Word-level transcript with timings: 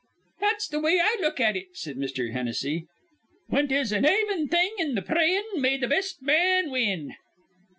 "That's 0.39 0.67
th' 0.67 0.81
way 0.81 0.99
I 0.99 1.15
look 1.21 1.39
at 1.39 1.55
it," 1.55 1.75
said 1.77 1.95
Mr. 1.95 2.31
Hennessy. 2.31 2.87
"When 3.49 3.67
'tis 3.67 3.91
an 3.91 4.03
aven 4.07 4.47
thing 4.47 4.73
in 4.79 4.95
th' 4.95 5.05
prayin', 5.05 5.43
may 5.61 5.77
th' 5.77 5.87
best 5.91 6.23
man 6.23 6.71
win." 6.71 7.13